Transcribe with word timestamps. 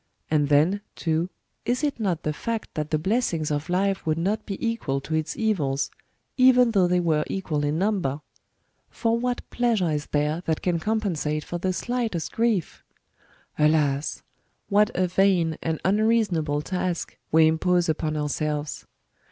And 0.31 0.49
then, 0.49 0.81
too, 0.95 1.29
is 1.63 1.83
it 1.83 1.99
not 1.99 2.23
the 2.23 2.33
fact 2.33 2.73
that 2.73 2.89
the 2.89 2.97
blessings 2.97 3.51
of 3.51 3.69
life 3.69 4.03
would 4.03 4.17
not 4.17 4.47
be 4.47 4.57
equal 4.67 4.99
to 5.01 5.13
its 5.13 5.37
evils, 5.37 5.91
even 6.37 6.71
though 6.71 6.87
they 6.87 6.99
were 6.99 7.23
equal 7.27 7.63
in 7.63 7.77
number? 7.77 8.21
For 8.89 9.15
what 9.19 9.47
pleasure 9.51 9.91
is 9.91 10.07
there 10.07 10.41
that 10.47 10.63
can 10.63 10.79
compensate 10.79 11.43
for 11.43 11.59
the 11.59 11.71
slightest 11.71 12.33
gi'ief? 12.35 12.81
Alas! 13.59 14.23
what 14.69 14.89
a 14.95 15.05
vain 15.05 15.59
and 15.61 15.79
unreasonable 15.85 16.63
task 16.63 17.15
we 17.31 17.45
impose 17.45 17.87
upon 17.87 18.17
ourselves! 18.17 18.87